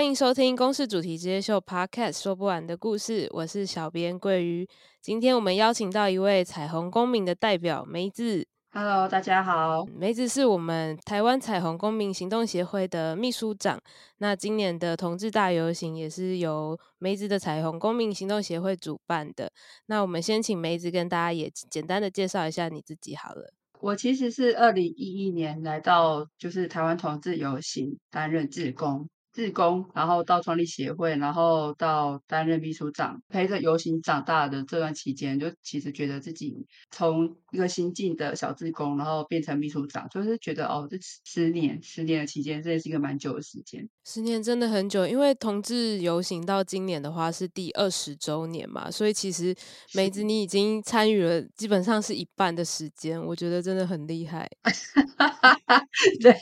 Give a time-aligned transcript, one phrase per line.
[0.00, 3.28] 欢迎收听《公式主题直接秀》Podcast，说不完的故事。
[3.34, 4.66] 我是小编桂鱼。
[5.02, 8.48] 今天我们邀请到一位彩虹公民的代表梅子。
[8.70, 9.84] Hello，大家好。
[9.94, 13.78] 梅子是我们台湾彩虹公民行动协会的秘书长。
[14.16, 19.52] 那今年的同志大游行也是由梅子的彩虹公民行动协会主办的。
[19.84, 23.52] 那我们先请梅子跟大家也简单的介绍一下你自己好了。
[23.80, 29.06] 我其实是二零一一年来到就是台湾同志游行担任志工。
[29.32, 43.88] 志工，然后到创立协会，然后到担任秘书长，陪着游行长大的这段期间，就其实觉得自己从一个新进的小志工，然后变成秘书长，就是觉得哦，这十年十年的期间，这也是一个蛮久的时间。
[44.04, 49.54] 十年真的很久，因为同志游行到今年的话是第二十周年嘛，所以其实
[49.94, 54.50] 梅子你已经参与了基本上是一半的时间，我觉得真的很厉害。
[56.20, 56.34] 对，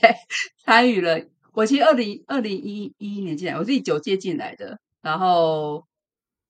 [0.64, 1.20] 参与了。
[1.58, 5.84] 我其实二零二零一一年进来，我自己九届进来的，然后，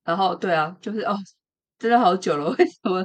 [0.05, 1.17] 然后对啊，就是哦，
[1.78, 3.03] 真的好久了， 为什么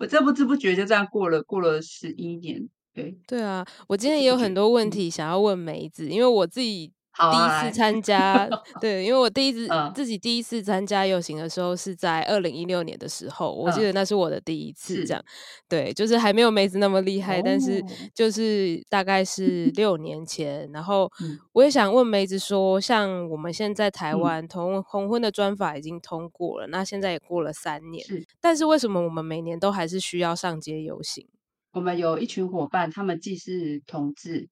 [0.00, 2.68] 我这不知不觉就这样过了过了十一年？
[2.92, 6.92] 对对啊，我今天也有很多问题想要问梅子，因为我自己。
[7.30, 8.48] 第一次 参加，
[8.80, 15.24] 对，因为我第一次、嗯、自己第一次参加游行的时候是在二零一六年的时候，我记得那是我的第一次，这样，
[15.68, 17.80] 对，就是还没有梅子那么厉害，但是
[18.12, 21.10] 就是大概是 六年前，然后
[21.52, 28.04] 我也想问梅子说，像我们现在台湾同同婚的专法已经通过了，那现在也过了三年，
[28.40, 31.26] 但是为什么我们每年都还是需要上街游行？
[31.72, 34.48] 我们有一群伙伴，他们既是同志。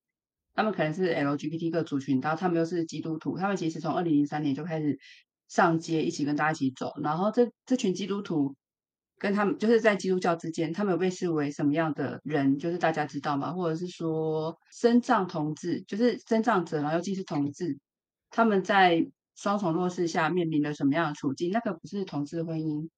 [0.55, 4.99] 他们可能是 LGBT 各族群，然后他们又是基督徒，他们其实从二零零三年就开始
[5.49, 6.93] 上街，一起跟大家一起走。
[7.03, 8.55] 然后这这群基督徒
[9.19, 12.59] 跟他们就是在基督教之间，他们有被视为什么样的人？
[12.59, 13.53] 就是大家知道吗？
[13.53, 17.79] 或者是说，身障同志，就是身障者，然后尤其是同志，
[18.31, 21.51] 他们在双重弱势下面临了什么样的处境？
[21.51, 22.91] 那个不是同志婚姻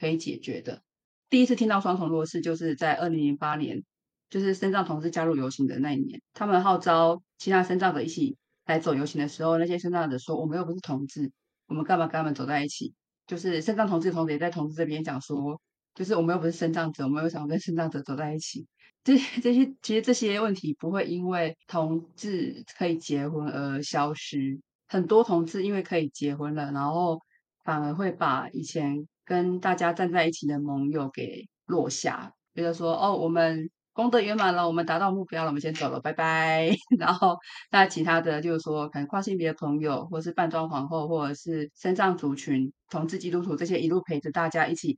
[0.00, 0.82] 可以解决的。
[1.30, 3.84] 第一次听到双重弱势，就是在二零零八年。
[4.30, 11.30] 就是身障同志加入游行的那一年，他们号召其他身障者一起来走游行的时候，那些身障者说：“我们又不是同志，
[11.66, 12.92] 我们干嘛跟他们走在一起？”
[13.26, 15.58] 就是身障同志同志也在同志这边讲说
[15.94, 18.66] ：“就是我们又不是身障者，我们又想跟身障者走在一起。”
[19.02, 27.18] 这些这些其实这些问题不会因为同志可以结婚而消失，很多同志因为可以结婚了，然后
[27.64, 36.70] 反而会把以前跟大家站在一起的盟友给落下，觉得说：“哦，我们。”功德圆满了，我们达到目标了，我们先走了，拜拜。
[37.00, 37.36] 然后，
[37.72, 44.96] 那其他的就是说，可能跨性别的朋友，或是扮装皇后，或者是身障族群、同志基督徒这些一路陪着大家一起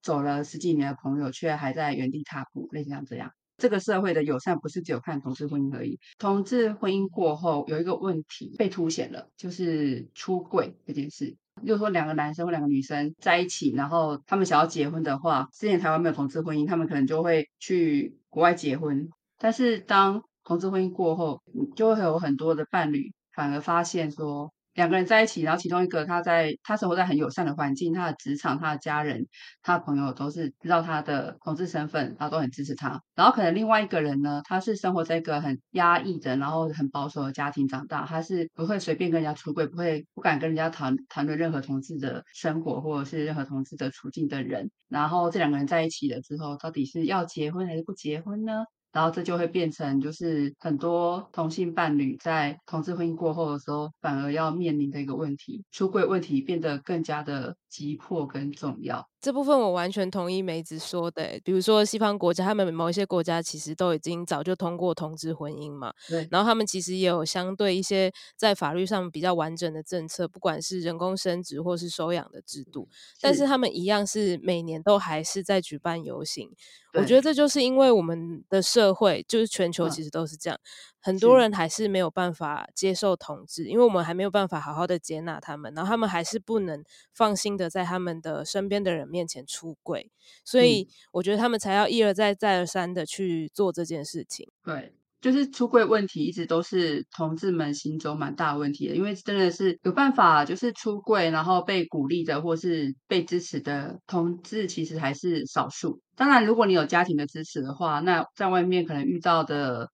[0.00, 3.32] 走了十几年的朋友，却还在原地踏步，类似像这样。
[3.58, 5.98] 这个社会的友善不是只有看同志婚姻而已。
[6.18, 11.36] 同志婚姻过后有一个问题被凸显了，就是出柜这件事。
[11.66, 19.08] 就是说，两个男生或两个女生在一起，然后他们想要结婚的话，之前台湾没有同志婚姻，他们可能就会去国外结婚。
[19.38, 21.42] 但是当同志婚姻过后，
[21.76, 24.52] 就会有很多的伴侣反而发现说。
[24.78, 29.26] 两个人在一起，然后其中一个他在他生活在很友善的环境，他的职场、他的家人、
[29.60, 33.02] 他的朋友都是知道他的同志身份，然后都很支持他。
[33.16, 44.70] 然后可能另外一个人呢，他是生活在一个很压抑的，然后很保守的家庭长大，他是不会随便跟人家出轨，不会不敢跟人家谈谈论任何同志的生活或者是任何同志的处境的人。
[44.88, 48.52] 然后这两个人在一起了之后，到底是要结婚还是不结婚呢？
[48.92, 59.08] 然后这就会变成，就是很多同性伴侣在同志婚姻过后的时候，反而要面临的一个问题，出柜问题变得更加的急迫跟重要。
[59.20, 66.26] 这部分我完全同意梅子说的，比如说西方国家，他们某一些国家其实都已经早就通过同志婚姻嘛，对。
[66.30, 72.88] 然后他们其实也有相对一些在法律上比较完整的政策，不管是人工生殖或是收养的制度，
[73.20, 76.50] 但是他们一样是每年都还是在举办游行。
[76.94, 80.58] 我觉得这就是因为我们的社会，就是全球其实都是这样。
[80.58, 80.66] 嗯
[81.08, 86.84] 很多人还是没有办法接受同志，因为我们还没有办法好好的接纳他们，然后他们还是不能
[87.14, 90.10] 放心的在他们的身边的人面前出柜，
[90.44, 94.46] 所以我觉得他们才要一而再再而三的去做这件事情。
[94.62, 106.02] 对，就是出柜问题一直都是同志们心中蛮大的问题的，因为真的是有办法就是出柜，然后被鼓励的或是被支持的同志其实还是少数。
[106.14, 109.88] 当然，如果你有家庭的支持的话，那在外面可能遇到的。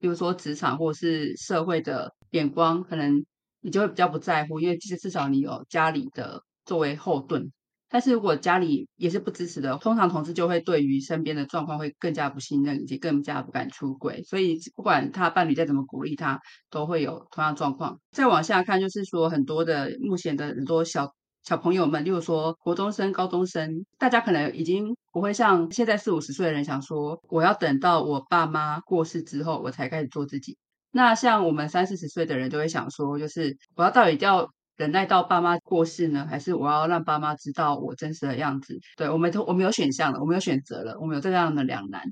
[0.00, 3.24] 比如说职场或是社会的眼光，可能
[3.60, 7.52] 你就会比较不在乎，因为其实至少你有家里的作为后盾。
[7.92, 14.22] 但是如果家里也是不支持的，通常同事就会对于身边的状况会更加不信任，以及更加不敢出轨。
[14.22, 18.00] 所以不管他伴侣再怎么鼓励他，都会有同样状况。
[18.12, 30.58] 再往下看，就是说很多的目前的很多小小朋友们，例如说国中生、高中生，大家可能已经不会像现在四五十岁的人想说，我要等到我爸妈过世之后，我才开始做自己。
[30.90, 34.50] 那像我们三四十岁的人，就会想说，就是我要到底要。
[34.76, 38.78] 等待到爸妈过世呢，还是我要让爸妈知道我真实的样子？
[38.96, 42.02] 对，我们我们有选项了，我们有选择了，我们有这样的两难。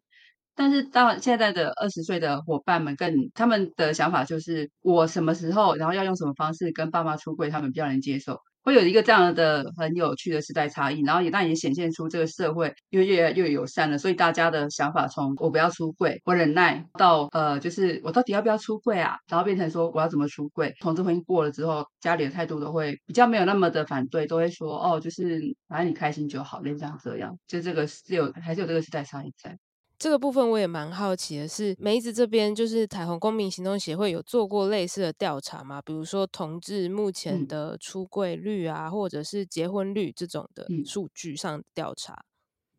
[0.54, 8.38] 但是到现在的二十岁的伙伴们更，他们的想法就是我什么时候，然后要用什么方式跟爸妈出柜，他们比较能接受。
[8.62, 13.96] 会有一个这样的很有趣的时代差异，然后也但也显现出这个社会越越来越友善了。
[13.96, 19.16] 所以大家的想法从我不要出柜，我忍耐，到呃，就是我到底要不要出柜啊？
[19.28, 20.75] 然后变成说我要怎么出柜？
[20.81, 27.38] 同志婚姻过了之后，家里的态度都会比较没有那么的反对，都会说哦，就是反正你开心就好，类似这样这样。
[27.46, 29.56] 就这个是有还是有这个时代差异在。
[29.99, 35.83] 这个部分我也蛮好奇的是，梅子这边就是彩虹公民行动协会有做过类似的调查吗？
[35.83, 42.17] 比如说同志目前的出柜率啊，嗯、或者是结婚率这种的数据上调查。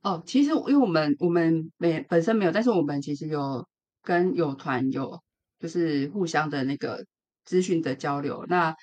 [0.01, 3.67] 哦，其实因为我们我们没本身没有，但是我们其实有
[4.01, 5.19] 跟有团有
[5.59, 7.03] 就是互相的那个
[7.43, 8.45] 资讯的交流。
[8.47, 8.73] 那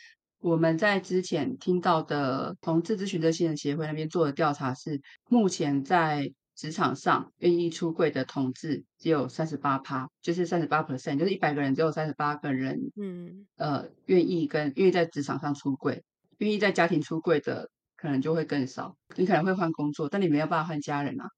[0.40, 5.00] 我们在之前听到的同志咨询热线协会那边做的调查是，
[5.30, 6.30] 目前在。
[6.56, 16.02] 职场上愿意出柜的同志只有三十八趴，就是三十八 percent，就是一百个人只有三十八个人，嗯，呃，愿意跟愿意在职场上出柜，
[16.38, 18.96] 愿意在家庭出柜的可能就会更少。
[19.16, 21.28] 你可能会换工作，但你没有办法换家人啊。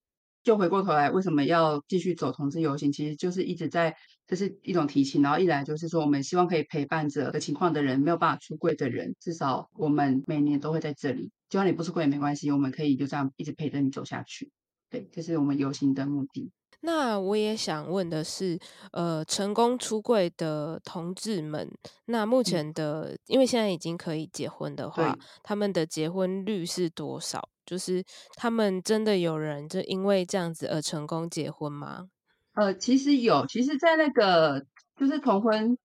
[0.44, 2.91] 就回过头来，为什么要继续走同志游行？
[2.93, 5.21] 其实就是一直在，这是一种提醒。
[5.21, 11.32] 然后一来就是说，我们希望可以陪伴着的情况的人，没有办法出柜的人，至少我们每年都会在这里。
[11.50, 14.50] 就算你不出柜也没关系，我们可以就这样一直陪着你走下去。
[14.90, 16.50] 对，这是我们游行的目的。
[16.81, 18.56] 那我也想问的是，
[18.93, 21.69] 呃，成功出柜的同志们，
[22.05, 27.49] 那目前的，嗯、因为现在已经可以结婚的话，他们的结婚率是多少？
[27.67, 28.05] 就是
[28.37, 32.08] 他们真的有人就因为这样子而成功结婚吗？
[32.55, 34.64] 呃，其实有，其实，在那个
[34.96, 35.76] 就是同婚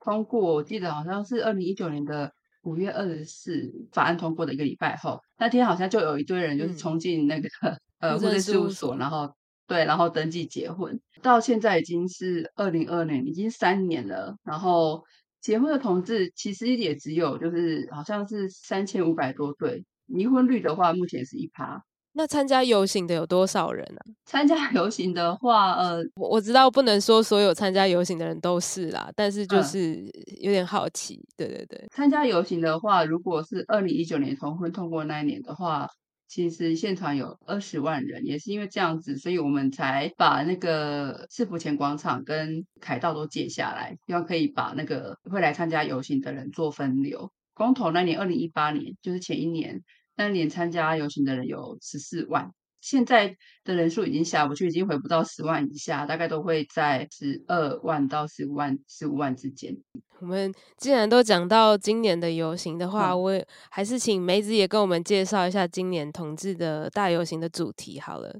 [0.00, 2.30] 通过，我记得好像是二零一九年的
[2.64, 7.48] 五月二十四法案通过的一个礼拜后，那天好像就有一堆人就是冲进那个。
[7.62, 9.32] 嗯呃，户政事务所，然后
[9.68, 14.34] 对，然后登记结婚，到现在已经是二零二年，已经三年了。
[14.42, 15.04] 然后
[15.40, 21.80] 结婚的同志其实也只有就是好像是三千五百多对，离婚率的话目前是一趴。
[22.14, 24.00] 那参加游行的有多少人呢？
[24.04, 24.10] 啊？
[24.26, 30.02] 参加游行的话，呃，我知道不能说所有参加游行的人都是啦，但是就是
[30.40, 31.14] 有点好奇。
[31.14, 35.88] 嗯、对对对，参加游行的话，如果是二零一九年同婚通过那一年的话。
[36.32, 47.30] 其实现场有二十万人，也是因为这样子，所以我们才把那个市府前广场跟凯道都借下来，希望可以把那个会来参加游行的人做分流。
[47.52, 49.82] 光头那年，二零一八年，就是前一年，
[50.16, 52.50] 那年参加游行的人有十四万。
[52.82, 53.34] 现在
[53.64, 59.74] 的人数已经下不去，已经回不到十万以下，大概都会在十二万到十五万、十五万之间。
[60.18, 68.34] 我们既然都讲到今年的游行的话，嗯、我也还是请梅子也跟我们介绍一下今年同志的大游行的主题好了。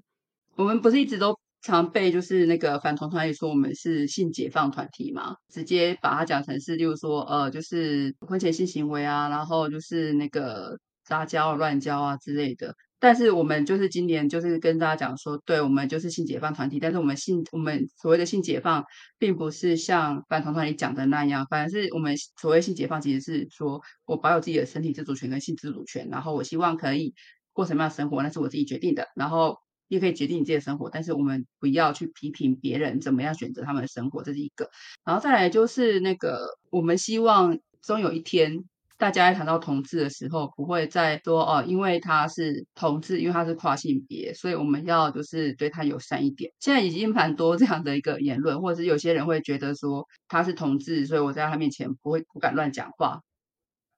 [0.57, 5.37] 我们不是一直都常被就是那个反同团体说我们是性解放团体嘛？
[5.49, 12.75] 直接把它讲成是，例如说呃，就是婚前性行为啊，然后就是那个杂交、乱交啊之类的。
[13.03, 18.85] 但是我们就是今年就是跟大家讲说，对，我们就是性解放团体，但是我们性我们所谓的性解放，
[19.19, 27.13] 并不是像反同团体讲的那样，反而是我们所谓性解放，其实是说我保有自己的身体自主权跟性自主权，然后我希望可以
[27.53, 34.71] 过什么样的生活，那是我自己决定的，然后也可以决定你自己的生活，但是我们不要去批评别人怎么样选择他们的生活，这是一个，
[35.05, 38.65] 然后再来就是那个，我们希望终有一天。
[39.03, 46.53] 大家在谈到同志的时候，不会再说哦，因为他是同志，因为他是跨性别，所以我们要就是对他友善一点。
[46.61, 53.23] 现在已经蛮多这样的一个言论，或者是有些人会觉得说他是同志，所以我在他面前不会不敢乱讲话，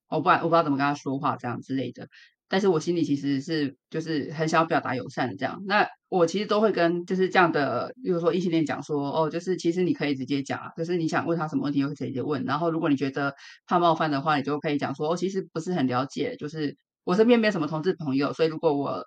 [0.09, 2.09] 我不敢我不知道怎么跟他说话这样之类的。
[2.49, 12.45] 但是我心里其实是就是很想要表达友善的这样，那我其实都会跟就是这样的，例如说异性恋讲说，哦，就是其实你可以直接讲啊，就是你想问他什么问题，就可以直接问。
[12.45, 13.35] 然后如果你觉得
[13.67, 19.05] 怕冒犯的话，你就可以讲说，哦，其实不是很了解，就是我身边没什么同志朋友，所以如果我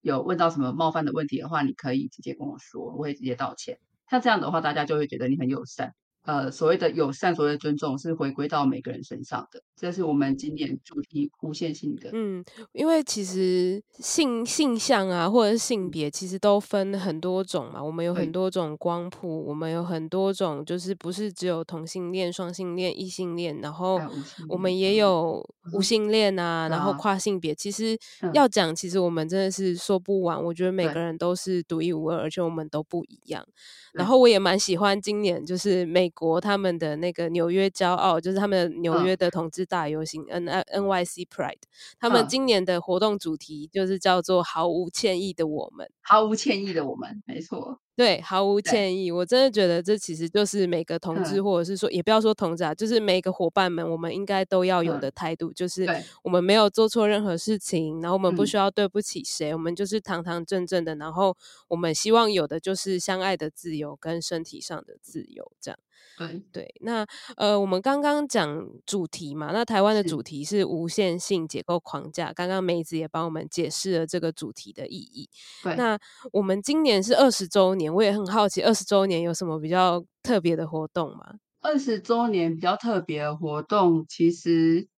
[0.00, 3.78] 有问到什么冒犯的问题的话，你可以直接跟我说，我会直接道歉。
[4.08, 5.92] 像这样的话，大家就会觉得你很友善。
[6.26, 9.62] 呃，所谓的友善，所谓的尊重，是回归到每个人身上的。
[9.76, 12.10] 这是我们今年主题无限性的。
[12.12, 17.82] 嗯，因为其实性性向啊，或者是性别，其实都分很多种嘛。
[17.82, 24.00] 我们有很多种光谱，我们有很多种，就是不是只有同性恋、双性恋、异性恋，然后
[24.48, 27.54] 我们也有无性恋啊，然后跨性别。
[27.54, 27.96] 其实
[28.32, 30.42] 要讲，其实我们真的是说不完。
[30.42, 33.46] 我觉得每个人都是独一无二，而且我们都不一样。
[33.92, 41.60] 然后我也蛮喜欢今年就是美国他们的那个纽约骄傲，就是他们纽约的同志大游行 N N Y C Pride，
[42.00, 49.10] 他们今年的活动主题就是叫做毫无歉意的我们，毫无歉意的我们，没错，对，毫无歉意。
[49.12, 55.86] 我真的觉得这其实就是每个同志，或者是说也不要说同志啊，就是每个伙伴们，我们应该都要有的态度，就是
[56.22, 61.36] 我们没有做错任何事情，然后我们不需要对不起谁，我们就是堂堂正正的，然后
[61.68, 63.96] 我们希望有的就是相爱的自由。
[63.98, 65.78] 跟身体上的自由，这样
[66.18, 66.74] 对对。
[66.80, 72.32] 那呃，我们刚刚讲主题嘛，那台湾的主题是无限性解构框架。
[72.32, 75.28] 刚刚梅子也帮我们解释了这个主题的意义。
[75.62, 75.98] 对，那
[76.32, 81.34] 我们今年是二十周年，我也很好奇，二十周年有什么比较特别的活动吗？
[81.60, 84.88] 二十周年比较特别的活动，其实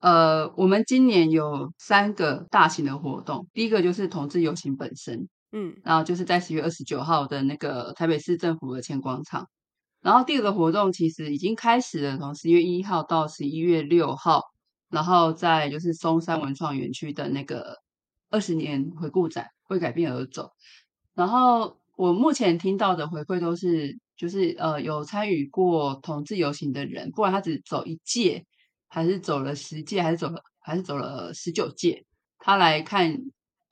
[0.00, 3.46] 呃，我们今年有三个大型的活动。
[3.52, 5.28] 第一个就是同志游行本身。
[5.52, 9.48] 嗯，然后就是在十月二十九号的那个台北市政府的前广场，
[10.02, 14.42] 然后第二个活动其实已经开始了，从十月一号到十一月六号，
[14.88, 17.76] 然后在就是松山文创园区的那个
[18.30, 20.50] 二十年回顾展，为改变而走。
[21.14, 28.44] 然后我目前听到的回馈都是，就是呃有参与过同志游行的人，不管他只走一届，
[28.88, 32.04] 还是走了十届，还是走了还是走了十九届，
[32.38, 33.16] 他来看。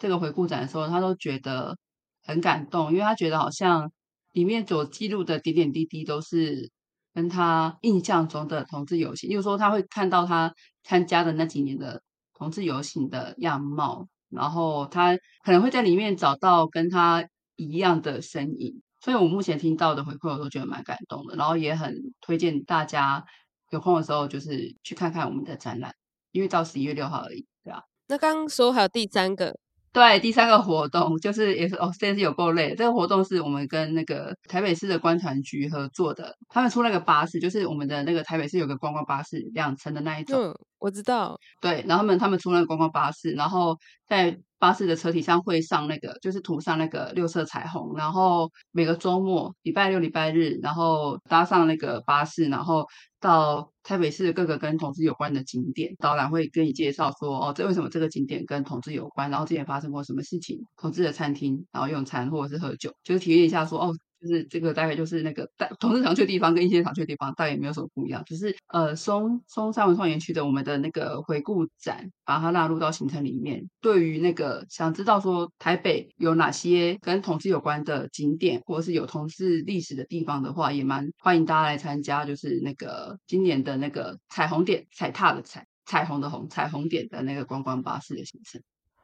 [0.00, 1.76] 这个回顾展的时候，他都觉得
[2.23, 3.90] 很感动，因为他觉得好像
[4.38, 6.71] 里面所记录的点点滴滴都是
[7.12, 10.54] 跟他印象中的同志游行，例如说他会看到他
[10.85, 12.00] 参加的那几年的
[12.35, 17.26] 同志游行的样貌，然后他可能会在里面找到跟他
[17.57, 18.80] 一样的身影。
[19.00, 23.25] 所以我目前听到的回馈，我都觉得蛮感动的，然后也很推荐大家
[23.71, 25.92] 有空的时候就是去看看我们的展览，
[26.30, 27.83] 因为到十一月六号而已，对啊。
[28.07, 29.59] 那刚刚说还有第三个。
[29.99, 32.73] 对，第三个活动就是也是哦，真的是有够累。
[32.76, 40.55] 这个活动是我们跟那个台北市的观船局合作的，他们出那个巴士，就是我们的那个台北市有个观光巴士，两层的那一种。
[40.78, 41.38] 我知道。
[41.61, 52.87] 对，然后他们他们出了观光巴士，然后在巴士的车体上会上那个，就是涂上那个六色彩虹，然后每个周末，礼拜六、礼拜日，然后搭上那个巴士，然后。
[53.20, 63.92] 到台北市各个跟同志有关的景点，导览会跟你介绍说，哦，这为什么这个景点跟同志有关，然后之前发生过什么事情，同志的餐厅，然后用餐或者是喝酒，就是体验一下说，哦。
[64.21, 73.69] 就是这个大概就是那个大同志常去的地方跟一些常去的地方大概也没有什么不一样，只是呃松松山文创园区的我们的那个回顾展，把它纳入到行程里面。
[73.81, 82.25] 对于那个想知道说台北有哪些跟同志有关的景点，或者是有同志历史的地方的话，也蛮欢迎大家来参加。
[82.25, 88.61] 就是那个今年的那个彩虹点踩踏的彩彩虹的红彩虹点的那个观光巴士的行程。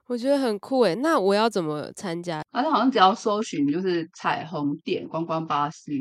[0.07, 2.39] 我觉得很酷诶，那我要怎么参加？
[2.51, 5.93] 啊，那好像只要搜寻就是彩虹点观光巴士，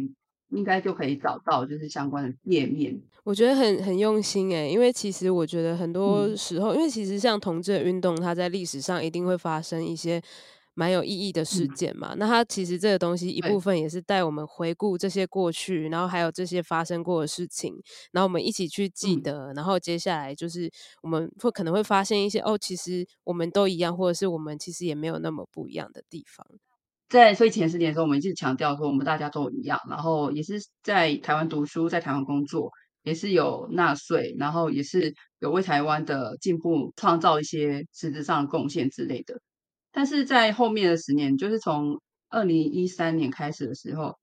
[0.49, 3.01] 应该就可以找到就是相关的页面。
[3.23, 10.21] 我觉得很很用心诶，因为其实我觉得很多时候，嗯、因为其实像同志的运动，它在历史上一定会发生一些。
[10.75, 17.73] 蛮有意义的事件嘛，嗯、那它其实这个东西一部分也是带我们回顾这些过去，然后还有这些发生过的事情，
[18.11, 26.45] 然后我们一起去记得，嗯、然后接下来就是我们会可能会发现一些哦，其实我们都一样，或者是我们其实也没有那么不一样的地方。
[27.09, 32.71] 在所以前十年的时候，我们一直强调说我们大家都一样，然后也是在台湾读书，在台湾工作，
[33.03, 39.39] 也是有纳税，然后也是有为台湾的进步创造一些实质上的贡献之类的。
[39.93, 44.17] 但是在后面的十年，就是从二零一三年开始的时候，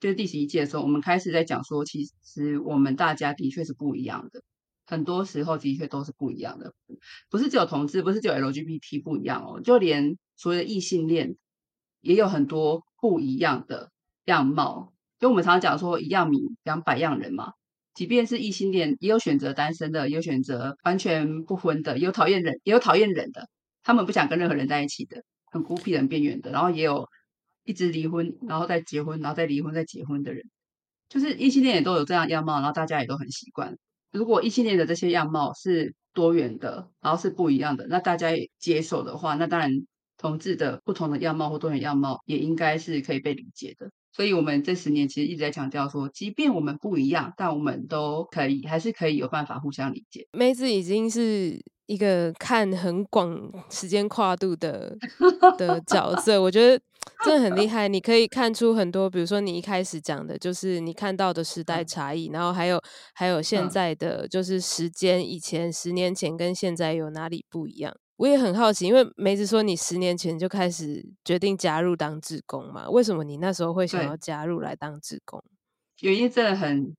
[0.00, 4.42] 就是第十一届的时候，我们开始在讲说，其实我们大家的确是不一样的，
[4.86, 6.74] 很多时候的确都是不一样的，
[7.30, 11.36] 不是只有同志，不是只有 LGBT 不一样哦，就连所谓的异性恋
[12.02, 13.90] 也有很多不一样的
[14.26, 14.92] 样貌。
[15.18, 17.54] 就我们常常讲说，一样米养百样人嘛，
[17.94, 23.48] 即便是异性恋，也有选择单身的，也有选择完全不婚的，也有讨厌人，也有讨厌人的。
[23.82, 27.08] 他们不想跟任何人在一起的，很孤僻、很边缘的，然后也有
[27.64, 30.44] 一直离婚，然后再结婚，然后再离婚、再结婚的人，
[31.08, 33.76] 就是异性恋也都有这样样貌，然后大家也都很习惯。
[34.12, 39.70] 如果异性恋的这些样貌是多元的，然后是不一样的，那大家也接受的话，那当然
[40.16, 43.90] 同志的不同的样貌或多元样貌，也应该是可以被理解的。
[44.10, 50.26] 所以，我们这十年其实一直在强调说，即便我们不一样，但我们都可以，还是可以有办法互相理解。
[50.32, 54.94] 妹子已经是一个看很广时间跨度的
[55.56, 56.78] 的角色，我觉得
[57.24, 57.88] 真的很厉害。
[57.88, 62.78] 你可以看出很多，比如说你一开始讲的，就是你看到的时代差异，然后还有
[63.14, 67.96] 还有现在的，就是时间，以前十年前跟现在有哪里不一样。
[68.18, 72.90] 我也很好奇，因为梅子说你十年前就开始决定加入当志工嘛？
[72.90, 75.42] 为什么你那时候会想要加入来当志工？
[76.00, 76.94] 原因真的很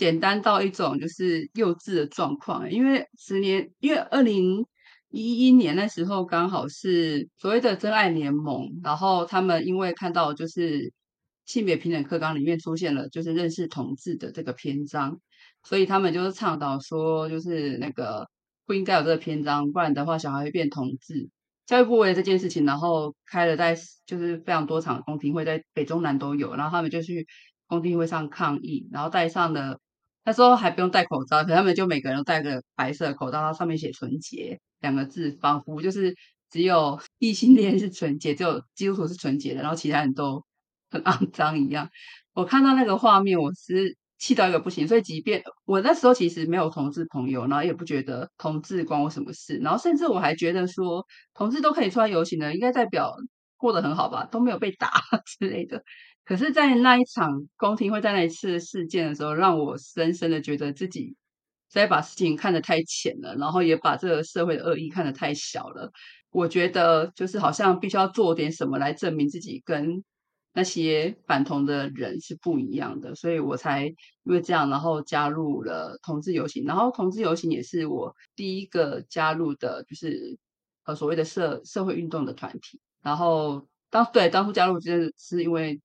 [0.00, 2.70] 简单到一种就是幼稚的状况。
[2.70, 4.64] 因为十年，因为二零
[5.10, 10.90] 一一年那时候刚好是所谓的真爱联盟，然后他们因为看到就是
[11.44, 15.20] 性别平等课纲里面出现了就是认识同志的这个篇章，
[15.64, 18.26] 所以他们就是倡导说就是那个。
[18.66, 21.28] 不应该有这个篇章，不然的话，小孩会变同志。
[21.66, 23.76] 教育部为了这件事情，然后开了在
[24.06, 26.54] 就是非常多场公听会，在北中南都有。
[26.54, 27.26] 然后他们就去
[27.66, 29.80] 公听会上抗议，然后带上了
[30.24, 36.14] 他说还不用戴口罩，可他们就每个人都戴个白色口罩，上面写“纯洁”两个字，仿佛就是
[36.50, 40.44] 只有异性恋是纯洁，只有基督徒是纯洁的，然后其他人都
[40.90, 41.88] 很肮脏一样。
[42.34, 43.96] 我看到那个画面，我是。
[44.22, 53.16] 气到一个不行，所以即便我那时候其实没有同志朋友，然后也不觉得同志关我什么事，然后甚至我还觉得说同志都可以出来游行的，应该代表
[53.56, 54.90] 过得很好吧，都没有被打
[55.24, 55.82] 之类的。
[56.30, 61.16] 可是，在那一场公听会，在那一次事件的时候，让我深深的觉得自己
[61.68, 65.90] 在把事情看得太浅了，然后也把这个社会的恶意看得太小了。
[66.30, 70.04] 我觉得就是好像必须要做点什么来证明自己跟。
[70.52, 76.64] 那些反同的人是不一样的，所以我才因为这样，然后加入了同志游行。
[76.64, 80.38] 然后同志游行也是我第一个加入的，就是
[80.84, 82.80] 呃所谓的社社会运动的团体。
[83.02, 85.80] 然后当对当初加入，就是是因为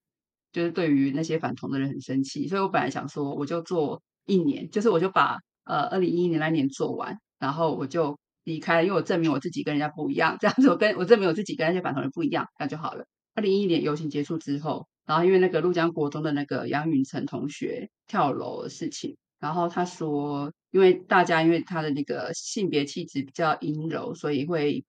[0.55, 13.05] 就是对于那些反同的人很生气，所以我本来想说我就做一年，就是我就把呃二零一一年那年做完，然后我就离开，因为我证明我自己跟人家不一样， 这样子我跟我证明我自己跟那些反同人不一样，那就好了。
[13.33, 24.85] 二零一一年游行结束之后，然后因为那个鹭江国中的那个杨允成同学跳楼的事情，然后他说，因为大家因为他的那个性别气质比较阴柔，所以会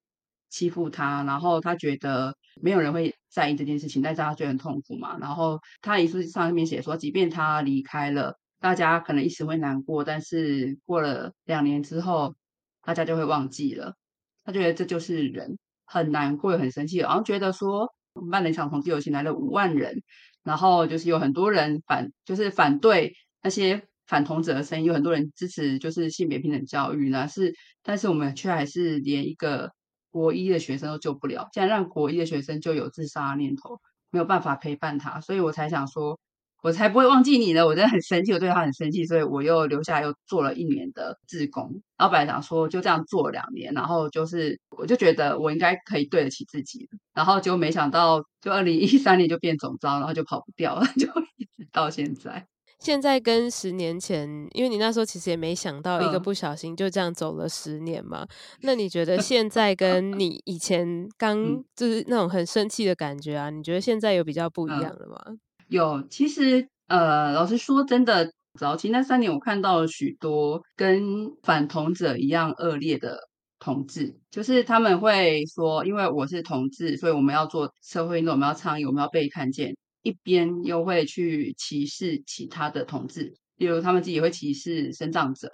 [0.49, 5.18] 欺负他，然后他觉得没有人会在意这件事情，但是他觉得很痛苦嘛。
[5.18, 12.35] 然后他遗书上面写说，即便他离开了，大家可能一时会难过，但是过了两年之后，
[12.83, 13.94] 大家就会忘记了。
[14.42, 17.92] 他觉得这就是人，很难过，很生气，然后觉得说。
[18.16, 20.03] 我们办了一场同志游行，来了五万人，
[20.42, 27.29] 然后就是有很多人反，就是反对那些反同者的声音，有很多人支持就是性别平等教育呢。
[27.29, 29.70] 是，但是我们却还是连一个
[30.17, 36.19] 国一的学生都救不了，竟然让国一的学生就有自杀念头，没有办法陪伴他，所以我才想说。
[36.63, 37.65] 我才不会忘记你呢！
[37.65, 41.71] 我真的很生气，我对他很生气，所以我又留下来又做了一年的志工。
[41.97, 52.47] 然后本来想说就这样做两年，然后就是我就觉得我应该可以对得起自己，然后就没想到就二零一三年就变总招，然后就跑不掉了， 就一直到现在。
[52.79, 58.23] 现在跟十年前，因为你那时候其实也没想到一个不小心就这样走了十年嘛。
[58.23, 58.29] 嗯、
[58.62, 63.51] 那你觉得 现在跟你以前刚就是那种很生气的感觉啊？
[63.51, 65.17] 你觉得现在有比较不一样了吗？
[65.29, 71.03] 嗯有，其实呃，老实说，真的早期那三年，我看到了许多跟
[71.43, 73.19] 反同者一样恶劣的
[73.59, 79.75] 同志，就是他们会说，因为我是同志，所以我们要做社会运动，我们要倡议，我们要被看见，
[80.07, 85.51] 一边又会去歧视其他的同志，例如他们自己会歧视身障者，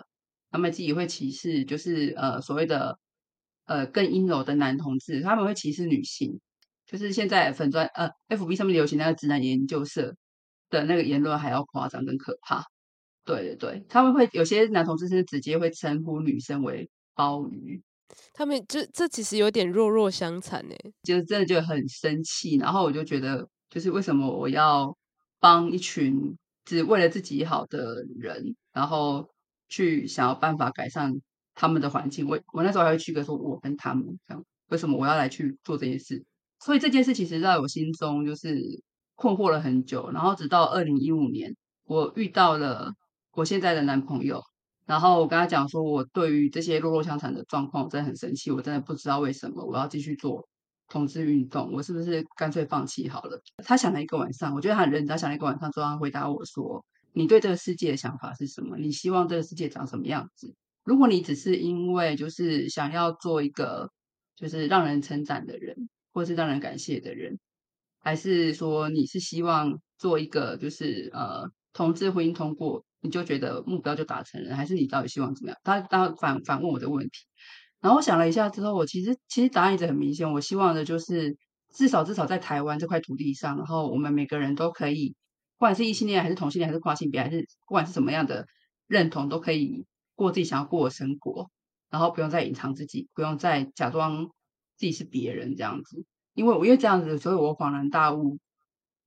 [0.51, 2.99] 他们自己会歧视，就是呃所谓的
[3.65, 6.39] 呃更阴柔的男同志，他们会歧视女性。
[6.85, 10.15] 就是现在粉专呃，FB 上面流行那个直男研究社
[10.69, 12.63] 的那个言论还要夸张跟可怕。
[13.25, 17.81] 对对对，他们会有些男同志是直接会称呼女生为鲍鱼，
[18.35, 22.57] 他们这这其实有点弱弱相残呢，就是真的就很生气。
[22.57, 24.95] 然后我就觉得，就是为什么我要
[25.41, 29.31] 帮一群只为了自己好的人，然后
[29.71, 31.15] 去想要办法改善
[31.55, 32.29] 他们的环境？
[32.29, 36.23] 我我那时候还会区隔说，我跟他们这样，为什么我要来去做这件事？
[36.61, 38.61] 所以这件事其实在我心中就是
[39.15, 42.93] 困惑了很久，然后直到二零一五年，我遇到了
[43.33, 44.43] 我现在的男朋友，
[44.85, 50.47] 然后我跟他讲说，我对于这些弱弱相残的状况，我真的很生气，我真的不知道为什么我要继续做
[50.93, 53.43] 同志运动，我是不是干脆放弃好了？
[53.65, 58.77] 他想了一个晚上，我觉得他很认真，他想了一个晚上之后，他回答我说：“你对这个世界的想法是什么？
[58.77, 60.55] 你希望这个世界长什么样子？
[60.85, 63.91] 如果你只是因为就是想要做一个
[64.37, 67.39] 就是让人称赞的人。”或是让人感谢的人，
[68.01, 75.59] 还是说你是希望做一个就是呃同志婚姻通过，你就觉得目标就达成了，还是你到底希望怎么样？
[75.65, 77.13] 他他反反问我的问题，
[77.83, 81.37] 然后我想了一下之后，我其实其实答案一直很明显，我希望的就是
[81.75, 85.11] 至少至少在台湾这块土地上，然后我们每个人都可以，
[85.59, 88.47] 不管是异性恋还是同性恋还是跨性别，还是不管是什么样的
[88.87, 91.51] 认同，都可以过自己想要过的生活，
[91.91, 94.27] 然后不用再隐藏自己，不用再假装
[94.77, 98.39] 自己是别人这样子，因为我因为这样子，所以我恍然大悟，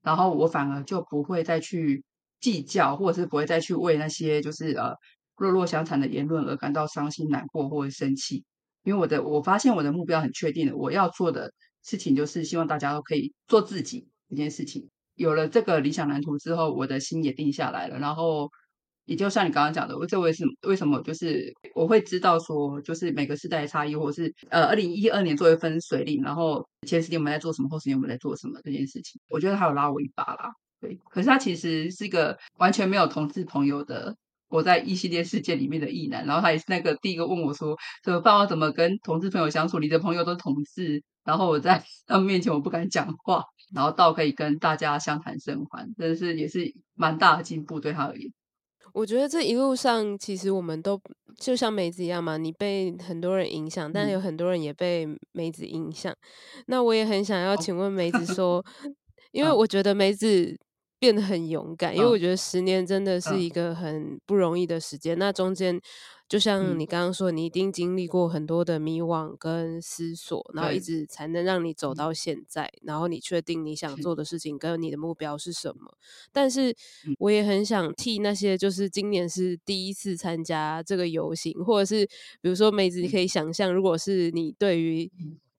[0.03, 2.03] 然后我反而就不会再去。
[2.41, 4.93] 计较，或者是不会再去为那些就是呃
[5.35, 8.43] 弱弱相残的言论而感到伤心难过或者生气，
[8.85, 11.51] 因为我的我发现我的目标很确定的，我要做的
[11.83, 14.89] 事情就是希望大家都可以做自己这件事情。
[15.15, 18.49] 有了这个理想蓝图之后，我的心也定下来了，然后。
[19.07, 30.51] 也就像你刚刚讲的，我这为什么为什么就是我会知道说，就是每个时代的差异，或者是呃，二零一二年作为分水岭，然后前十年我们在做什么，后十年我们在做什么这件事情，我觉得他有拉我一把啦。
[30.81, 34.15] 对，可是他其实是一个完全没有同志朋友的，
[34.47, 38.37] 活在异系列世界里面的异男，然后他也是那个第一个问我说，怎么办？
[38.37, 39.79] 我怎么跟同志朋友相处？
[39.79, 48.31] 你的朋友都是同志，然后我在 他们面前我不敢讲话，然后到可以跟大家相谈甚欢，真的是也是蛮大的进步对他而言。
[48.93, 50.97] 我觉得这一路上，其实我们都
[51.37, 56.13] 就像梅子一样嘛，你被很多人影响，但有很多人也被梅子影响。
[56.13, 58.63] 嗯、那我也很想要请问梅子说， 哦、
[59.33, 60.57] 因为我觉得梅子
[61.05, 65.15] 变得很勇敢，嗯、因为我觉得十年真的是一个很不容易的时间。
[65.15, 65.79] 嗯、那中间。
[66.27, 75.95] 就像你刚刚说，你一定经历过很多的迷惘跟思索，对然后一直才能让你走到现在，嗯、然后你确定你想做的事情跟你的目标是什么。
[76.01, 76.75] 是但是
[77.19, 82.03] 我也很想替那些就是今年是第一次参加这个游行，或者是
[82.41, 85.11] 比如说梅子，你可以想象，如果是你对于。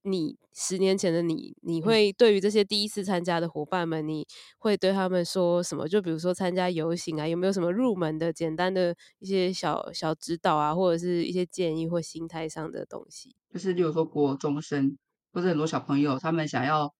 [0.09, 4.25] 你十年前的你，你会对于这些第一次参加的伙伴们，你
[4.57, 5.87] 会对他们说什么？
[5.87, 13.35] 就比如说参加游行啊，有没有什么入门的简单的一些小小指导啊，或者是一些建议或心态上的东西？
[13.53, 14.97] 就是，例如说国中生
[15.33, 16.93] 或者很多小朋友，他们想要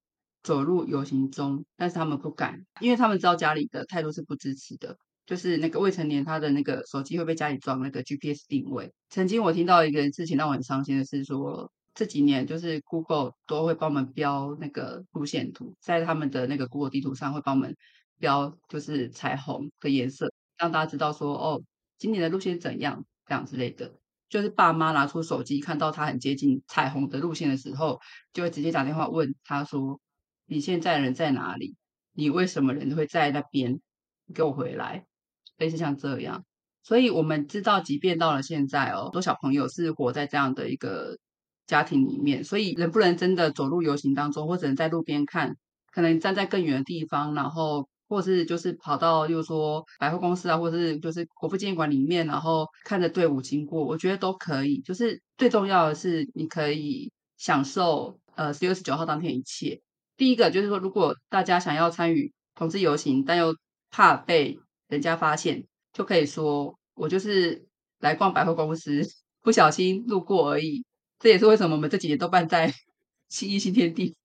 [0.44, 4.98] 走入游行中，但是他们不敢，因为他们知道家里的态度是不支持的。
[5.26, 8.94] 就是那个未成年，他的那个手机会被家里装那个 GPS 定位。
[9.10, 11.72] 曾经我听到一个事情让我很伤心的是说。
[11.98, 17.76] 这几年就是 Google 都会帮我们标那个路线图，在他们的那个 Google 地图上会帮我们
[18.20, 21.64] 标，就是彩虹的颜色，让大家知道说哦，
[21.98, 23.96] 今年的路线怎样这样之类的。
[24.30, 28.00] 就是爸妈拿出手机看到他很接近彩虹的路线的时候，
[28.32, 30.00] 就会直接打电话问他说
[30.46, 31.78] ：“你现在人在哪里？
[32.14, 33.80] 你为什么人会在那边？
[34.36, 35.08] 给我回来。”
[35.58, 36.46] 类似像这样，
[36.84, 41.18] 所以我们知道，即便到了现在哦，很多小朋友是活在这样的一个。
[41.68, 45.56] 家庭里面，所以能不能真的走入游行当中，或者能在路边看，
[45.92, 54.80] 可能站在更远的地方，然后或是就是跑到，就是说百货公司啊，或是就是国父纪念馆里面，然后看着队伍经过，我觉得都可以。
[54.82, 59.82] 就是最重要的是，你可以享受呃十月十九号当天一切。
[60.16, 63.54] 第一个就是说，如果大家想要参与同志游行，但又
[63.92, 67.68] 怕被人家发现，就可以说我就是
[68.00, 69.02] 来逛百货公司，
[69.44, 70.86] 不小心路过而已。
[71.20, 72.72] 这也是为什么我们这几年都办在
[73.30, 74.16] 新一新天地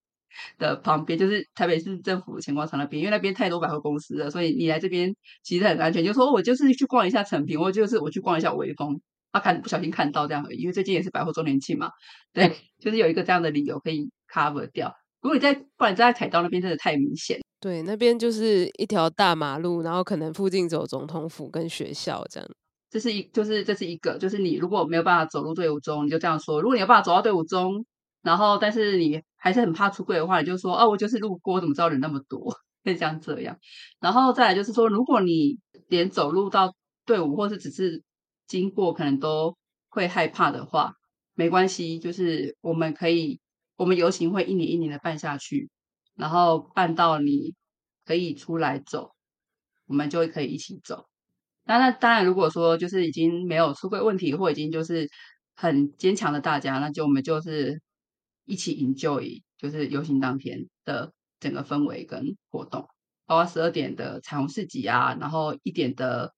[0.57, 6.03] 的旁边，就是台北市政府前广场那边，因为那边太多百货公司了，所以你来这边其实很安全。
[6.03, 8.99] 就说我就是去逛一下成品，我就是我去逛一下微风，
[9.31, 11.89] 他、啊、看不小心看到这样而已，因为最近也是百货周年庆嘛，
[12.33, 14.93] 对，就是有一个这样的理由可以 cover 掉。
[15.21, 22.49] 如果你在不然在凯道那边真的太明显，对，那边就是一条大马路，然后可能附近走总统府跟学校这样。
[22.93, 27.83] 这是一，就是这是一个，就是你如果没有办法走入队伍中，你就这样说；如果你有办法走到队伍中，
[28.21, 32.55] 然后但是你还是很怕出柜的话，你就说：哦，我就是路过，怎么知道人那么多？
[32.85, 33.03] 可以这
[33.41, 33.57] 样。
[33.99, 36.71] 然后再来就是说，如果你连走路到
[37.03, 38.03] 队伍，或是只是
[38.45, 39.57] 经过，可能都
[39.89, 40.93] 会害怕的话，
[41.33, 43.41] 没关系，就是我们可以，
[43.75, 45.71] 我们游行会一年一年的办下去，
[46.13, 47.55] 然后办到你
[48.05, 49.15] 可以出来走，
[49.87, 51.07] 我们就会可以一起走。
[51.65, 55.07] 那那当然，如果说就是已经没有出柜问题，或已经就是
[55.55, 57.81] 很坚强的大家，那就我们就是
[58.45, 62.87] 一起 enjoy，就是游行当天的整个氛围跟活动，
[63.25, 66.33] 包括十二点的彩虹市集啊，然后一点的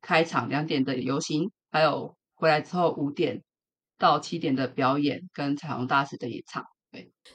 [0.00, 3.44] 开场，两点的游行，还有回来之后五点
[3.98, 6.64] 到七点的表演跟彩虹大使的演唱。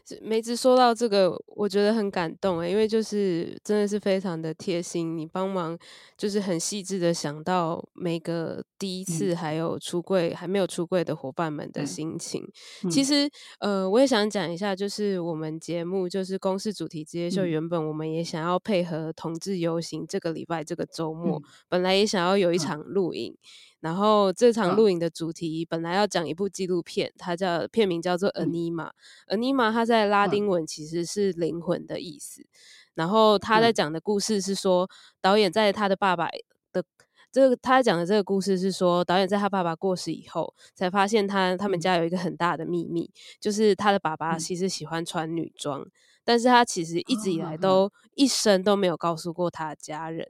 [0.07, 5.77] 对，梅子说到这个，我觉得很感动诶，因为就是真的是非常的贴心，你帮忙
[6.17, 12.43] 就是很细致的想到每个第一次还有出柜、嗯、还没有出柜的伙伴们的心情。
[12.83, 23.37] 嗯、其实呃，我也想讲一下，就是我们节目就是公视主题之夜秀，原本我们也想要配合同志游行这个礼拜这个周末，嗯、本来也想要有一场录影。
[23.81, 28.91] 嗯然后这场录影的主题本来要讲一部纪录片，它叫片名叫做《Anima》。
[29.35, 32.45] Anima 它在拉丁文其实是灵魂的意思。
[32.93, 34.87] 然后他在讲的故事是说，
[35.19, 36.27] 导演在他的爸爸
[36.71, 36.83] 的
[37.31, 45.87] 这个他讲的这个故事是说，导演在他爸爸过世以后，才发现他他们家有一个很大的秘密，就是他的爸爸其实喜欢穿女装，
[46.23, 50.27] 但是他其实一直以来都一生都没有告诉过他的家人。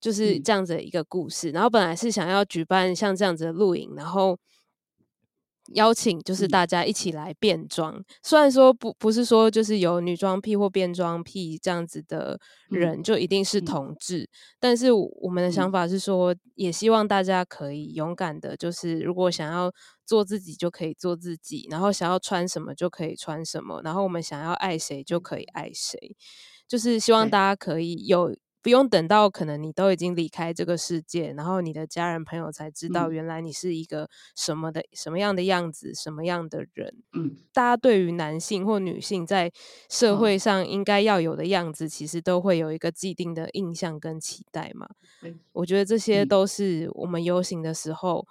[0.00, 4.38] 就是这样子的一个故事，嗯、然后本来是想要举办像这样子的录影，然后
[5.74, 7.94] 邀请就是大家一起来变装。
[7.94, 19.70] 嗯、虽然说不不是说就是有女装癖或变装癖这样子的人就一定是同志，嗯、但是我们的想法是说，也希望大家可以勇敢的，就是如果想要
[20.06, 26.16] 做自己就可以做自己，然后想要穿什么就可以穿什么，然后我们想要爱谁就可以爱谁，
[26.66, 28.34] 就是希望大家可以有。
[28.62, 36.94] 不用等到可能你都已经离开这个世界，然后你的家人朋友才知道原来你是一个什么的、嗯、什么样的样子，什么样的人。
[37.12, 39.50] 嗯，大家对于男性或女性在
[39.88, 44.86] 社会上应该要有的样子，其实都会有一个既定的印象跟期待嘛。
[45.22, 48.26] 嗯、我觉得这些都是我们游行的时候，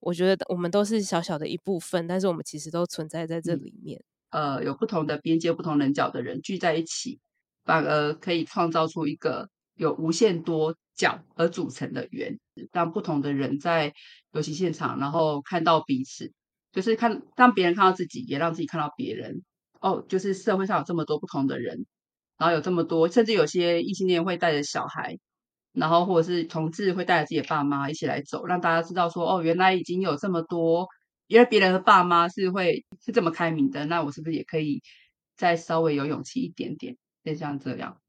[0.00, 4.02] 我觉得我们都是小小的一部分，但是我们其实都存在在这里面。
[4.28, 7.18] 呃，有不同的边界、不同棱角的人聚在一起，
[7.64, 9.48] 反而可以创造出一个。
[9.80, 12.38] 有无限多角而组成的圆，
[12.70, 13.94] 让不同的人在
[14.32, 16.34] 游戏现场，然后看到彼此，
[16.70, 19.42] 就是看让别人看到自己，也让自己看到别人。
[19.80, 21.86] 哦，就是社会上有这么多不同的人，
[22.36, 25.16] 然后有这么多，甚至有些异性恋会带着小孩，
[25.72, 30.88] 然后或者是同志会带着自己的爸妈一起来走，让大家知道说，哦，原来已经有这么多，
[31.26, 34.82] 因为别人的爸妈是会是这么开明的，那我是不是也可以
[35.36, 37.99] 再稍微有勇气一点点，就像这样。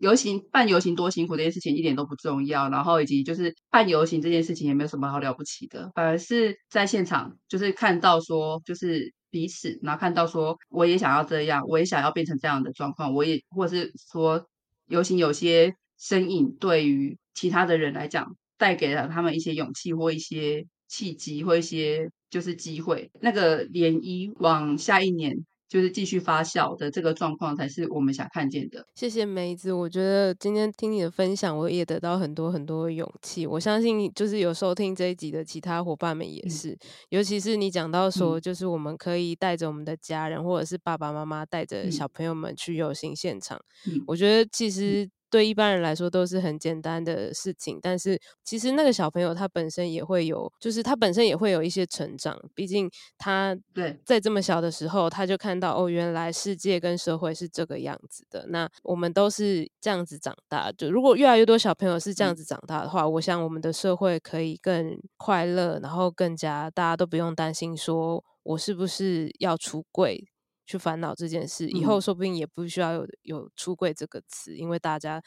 [0.00, 14.46] 游行办游行多辛苦这件事情一点都不重要，然后以及就是办游行这件事情也没有什么好了不起的，反而是在现场就是看到说就是彼此，然后看到说我也想要这样，我也想要变成这样的状况，我也或者是说
[14.88, 25.44] 游行有些身影对于其他的人来讲带给了他们一些勇气或一些契机或一些就是机会，那个涟漪往下一年。
[25.70, 28.84] 就是继续发酵的这个状况，才是我们想看见的。
[28.96, 33.46] 谢谢梅子，我觉得今天听你的分享，我也得到很多很多的勇气。
[33.46, 36.78] 我相信，就是有收听这一集的其他伙伴们也是，嗯、
[37.10, 43.56] 尤其是你讲到说，就是我们可以带着我们的家人，嗯、或者是爸爸妈妈带着小朋友们去游行现场。
[43.86, 45.08] 嗯、我觉得其实。
[45.30, 52.36] 对一般人来说都是很简单的事情，但是其实那个小朋友他本身也会有，就是他本身也会有一些成长。
[52.54, 58.44] 毕竟他对在这么小的时候，他就看到哦，原来世界跟社会是这个样子的。
[58.48, 70.29] 那我们都是这样子长大，就如果越来越多小朋友是这样子长大的话，我想我们的社会可以更快乐，然后更加大家都不用担心说我是不是要出柜。
[70.70, 75.20] 去烦恼这件事，以后说不定也不需要有有出柜这个词，因为大家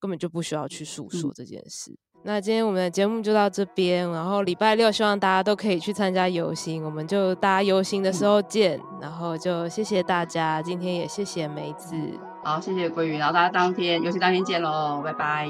[0.00, 1.92] 根本就不需要去诉说这件事。
[1.92, 8.76] 嗯、那今天我们的节目就到这边，然后礼拜六希望大家都可以去参加游行，我们就大家游行的时候见。
[8.94, 11.94] 嗯、然后就谢谢大家，今天也谢谢梅子，
[12.42, 15.48] 好，谢谢鲑鱼，然后大家当天游行当天见喽，拜拜。